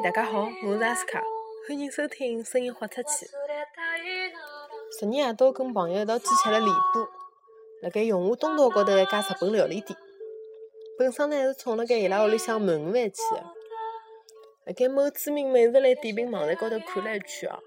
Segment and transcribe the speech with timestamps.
[0.00, 1.20] 大家好，我是阿斯卡，
[1.66, 3.26] 欢迎收听《声音豁出去》。
[5.00, 7.08] 昨日夜到跟朋友一道去吃了礼布，
[7.82, 9.98] 辣盖永和东道高头一家日本料理店。
[10.96, 13.42] 本身呢是冲辣盖伊拉屋里向鳗鱼饭去的，
[14.66, 17.58] 辣盖某知名美食类点评网站高头看了一圈哦，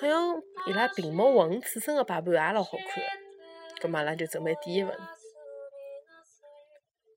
[0.00, 4.96] 好像伊拉屏幕混刺身的摆盘也老好看的，咁阿拉就准备点一份。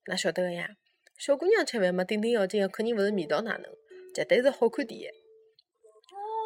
[0.07, 0.71] 哪晓得个呀？
[1.17, 3.71] 小姑娘吃饭嘛，顶顶要紧的肯定勿是味道哪能，
[4.17, 5.07] 绝对是好看第一。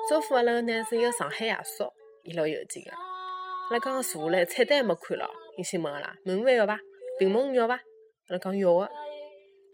[0.10, 1.90] 招呼阿拉个呢是一个上海爷叔，
[2.26, 2.92] 伊老有劲个。
[2.92, 5.26] 阿拉刚刚坐下来，菜单没看牢，
[5.58, 6.78] 伊先问阿拉：鳗鱼饭要伐？
[7.18, 7.76] 屏幕鱼要伐？
[7.76, 8.90] 阿拉讲要个。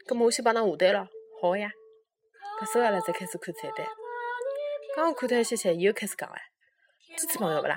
[0.07, 1.07] 搿么我先帮㑚下单咯。
[1.41, 1.71] 好个呀。
[2.61, 3.83] 搿时候阿拉才开始看菜单。
[4.95, 7.75] 刚刚看脱一些些，伊又开始讲唻：鸡翅膀要勿啦？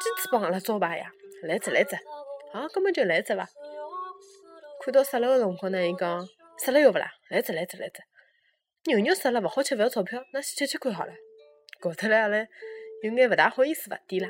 [0.00, 1.08] 鸡翅膀阿拉招牌呀，
[1.44, 1.94] 来只来只。
[2.52, 3.48] 好，搿么就来只伐？
[4.84, 6.26] 看到杀了个辰光呢，伊讲。
[6.58, 7.08] 杀了要勿啦？
[7.30, 8.02] 来只来只来只，
[8.84, 11.12] 牛肉杀了勿好吃，勿要钞票，那先吃吃看好了。
[11.80, 12.38] 搞得来阿拉
[13.02, 14.28] 有眼勿大好意思勿点啦。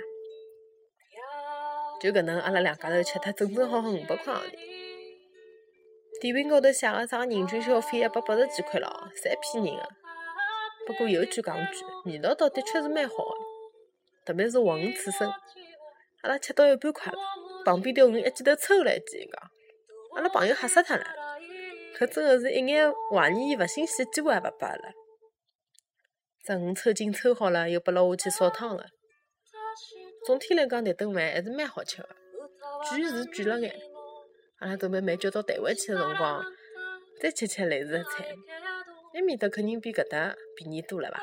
[2.01, 4.59] 就搿能，阿拉两家头吃脱整整好好五百块行钿。
[6.21, 9.89] 点评高头写个啥人均消费一百八十几块咯，侪骗人个。
[10.87, 13.31] 不过有句讲句，味道倒的确是蛮好个，
[14.27, 15.27] 特别是活鱼刺身。
[16.23, 17.19] 阿拉吃到一半快了，
[17.65, 19.51] 旁边条鱼一记头抽了一记，讲，
[20.17, 21.22] 阿拉朋友吓死脱了。
[21.99, 24.93] 搿真的是一眼怀疑伊勿新鲜的机会也勿拨阿拉。
[26.45, 28.87] 十五抽筋抽好了，又拨了我去烧汤了。
[30.27, 32.09] 总体来讲，迭顿饭还是蛮好吃的，
[32.91, 33.75] 贵是贵了眼。
[34.59, 36.45] 阿拉准备慢叫到台湾去的辰光，
[37.21, 38.35] 再吃吃类似的菜。
[39.15, 41.21] 埃面搭肯定比搿搭便宜多了伐？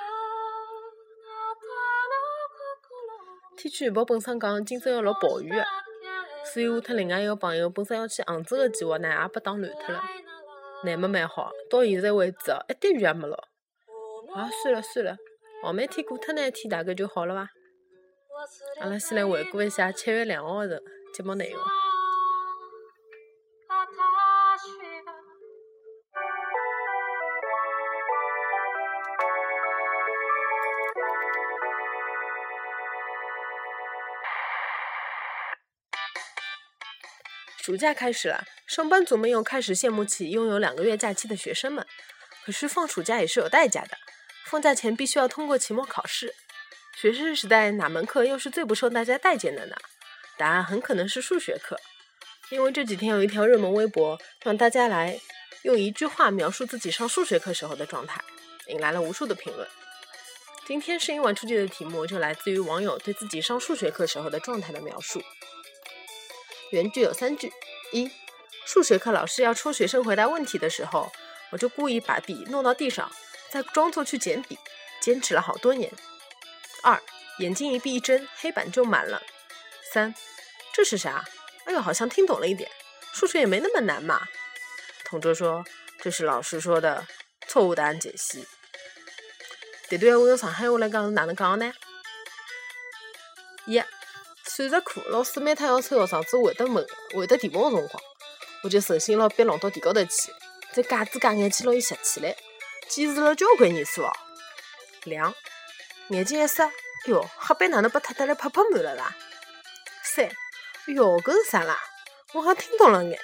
[3.57, 5.65] 天气预报本身讲今朝要落暴雨的，
[6.53, 10.01] 所以我特另外一个朋友本身要去杭州的计划呢，也被打乱脱了。
[10.83, 13.35] 难么蛮好，到现在为止哦，一滴雨也没落。
[14.33, 15.17] 啊，算了算了，
[15.63, 17.49] 后面天过脱那一天大概就好了伐？
[18.79, 20.81] 阿拉先来回顾一下七月两号的
[21.13, 21.61] 节目内容。
[37.61, 41.85] 暑假开始了，上班族们又开始羡慕起拥有两个月假期的学生们。
[42.45, 43.97] 可是放暑假也是有代价的，
[44.45, 46.33] 放假前必须要通过期末考试。
[46.99, 49.75] 学生时代哪门课又是最不受大家待见的呢？
[50.37, 51.77] 答案很可能是数学课，
[52.49, 55.19] 因为这几天有一条热门微博，让大家来
[55.63, 58.23] 用一句话描述自己上数学课时候的状态，
[58.67, 59.67] 引来了无数的评论。
[60.65, 65.21] 今天声音玩出去的题目就来自于网友对自己上数学课时候的状态的描述。
[66.71, 67.51] 原句有三句：
[67.91, 68.11] 一、
[68.65, 71.11] 数学课老师要抽学生回答问题的时候，
[71.51, 73.11] 我就故意把笔弄到地上，
[73.49, 74.57] 再装作去捡笔，
[75.01, 75.91] 坚持了好多年。
[76.83, 77.01] 二、
[77.39, 79.21] 眼睛一闭一睁，黑板就满了。
[79.91, 80.13] 三、
[80.73, 81.25] 这是啥？
[81.65, 82.69] 哎呦，好像听懂了一点。
[83.13, 84.27] 数学也没那么难嘛。
[85.03, 85.65] 同桌说
[85.99, 87.07] ：“这是老师说的
[87.47, 88.47] 错误答案解析。”
[89.89, 91.73] 这段话用上海话来讲是哪能讲呢？
[93.65, 93.81] 一。
[94.59, 98.03] 数学课，老师每趟要抽学生子会得问、会得题目的辰光，
[98.61, 100.33] 我就手心拿笔弄到地高头去，
[100.73, 102.35] 再夹子夹眼睛拿伊拾起来，
[102.89, 104.11] 坚持了交关年数哦。
[105.05, 105.33] 两，
[106.09, 106.69] 眼睛一眨，
[107.05, 109.15] 哟，黑板哪能被擦得来啪啪满了啦？
[110.03, 110.29] 三，
[110.87, 111.79] 哟，搿是啥啦？
[112.33, 113.17] 我好像听懂了眼。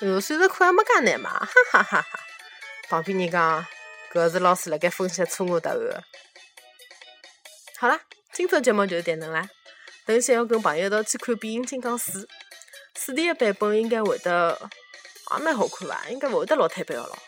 [0.00, 1.30] 哟，数学课还没介难嘛？
[1.30, 2.20] 哈哈哈哈！
[2.90, 3.66] 旁边人讲，
[4.12, 6.04] 搿是老师辣盖分析错误答案。
[7.78, 7.98] 好了，
[8.34, 9.48] 今朝节目就是点能啦。
[10.04, 12.24] 等歇要跟朋友一道去看《变形金刚四》，
[12.94, 14.58] 四 D 的版本应该会得
[15.36, 16.08] 也蛮好看伐？
[16.08, 17.18] 应该勿会得老推版个咯。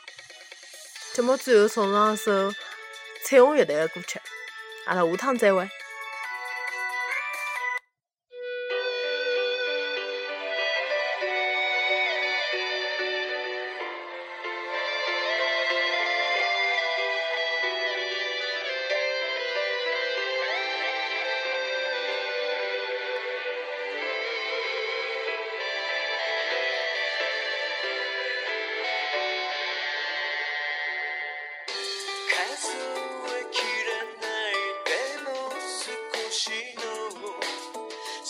[1.12, 2.52] 节目最后送上一首
[3.24, 4.20] 彩虹乐队的歌曲，
[4.86, 5.68] 阿拉下趟再会。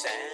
[0.05, 0.34] sand.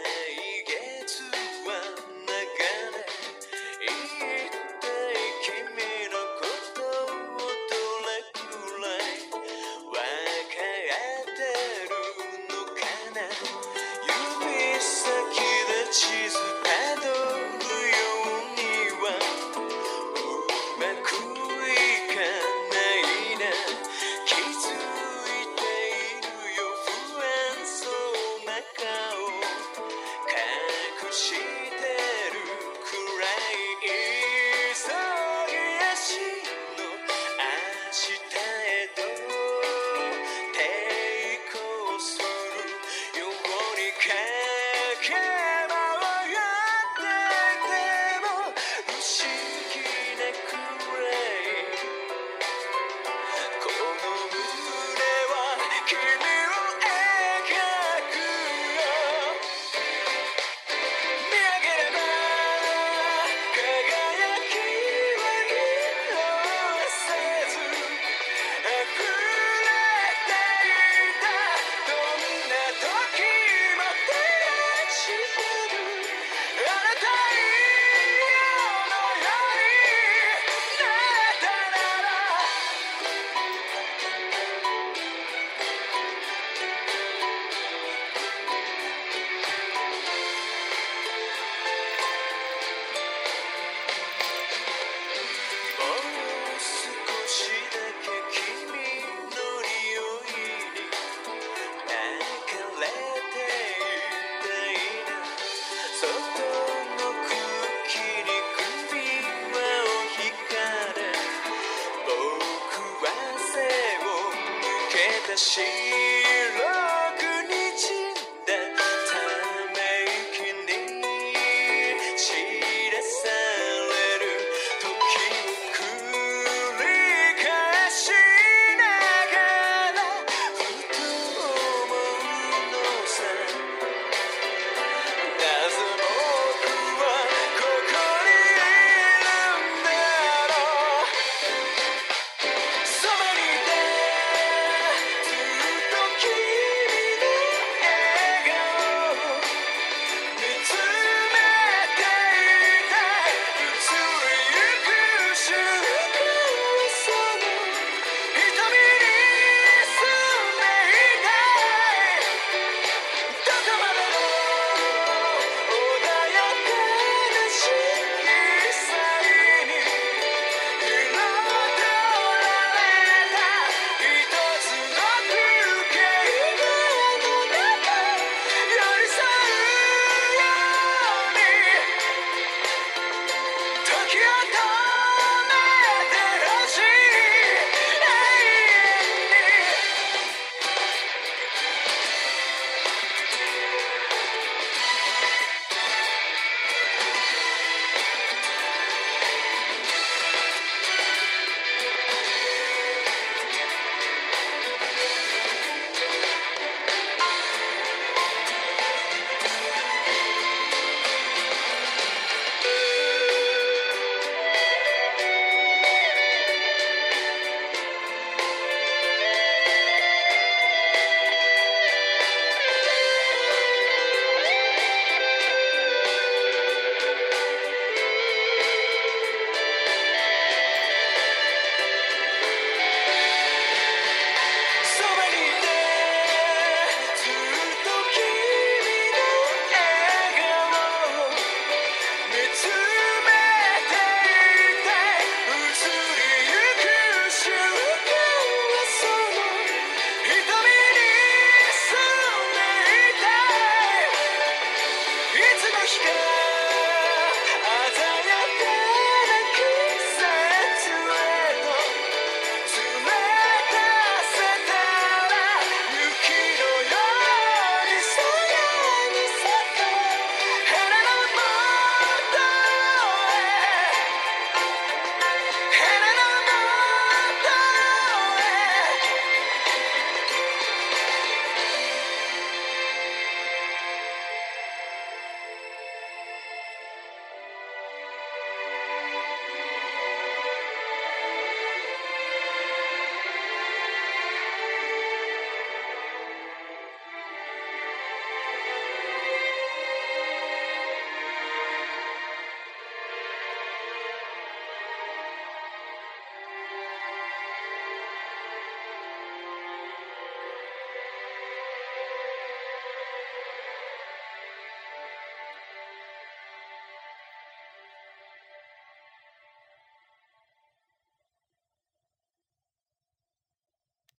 [115.40, 116.09] 心。